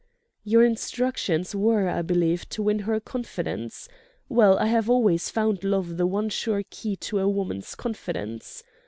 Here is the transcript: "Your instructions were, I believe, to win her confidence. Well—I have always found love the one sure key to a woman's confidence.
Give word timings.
"Your 0.43 0.63
instructions 0.65 1.53
were, 1.53 1.87
I 1.87 2.01
believe, 2.01 2.49
to 2.49 2.63
win 2.63 2.79
her 2.79 2.99
confidence. 2.99 3.87
Well—I 4.29 4.65
have 4.65 4.89
always 4.89 5.29
found 5.29 5.63
love 5.63 5.97
the 5.97 6.07
one 6.07 6.29
sure 6.29 6.63
key 6.67 6.95
to 6.95 7.19
a 7.19 7.29
woman's 7.29 7.75
confidence. 7.75 8.63